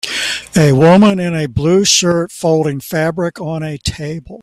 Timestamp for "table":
3.77-4.39